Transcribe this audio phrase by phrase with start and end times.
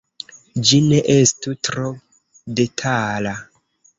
[0.69, 1.85] Ĝi ne estu tro
[2.61, 3.37] detala.